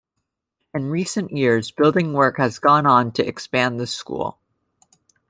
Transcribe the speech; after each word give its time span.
In 0.73 0.89
recent 0.89 1.29
years 1.29 1.69
building 1.69 2.13
work 2.13 2.37
has 2.39 2.57
gone 2.57 2.87
on 2.87 3.11
to 3.11 3.23
expand 3.27 3.79
the 3.79 3.85
school. 3.85 4.39